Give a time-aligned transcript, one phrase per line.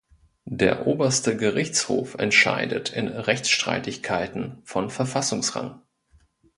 [0.49, 5.83] Der oberste Gerichtshof entscheidet in Rechtsstreitigkeiten von Verfassungsrang.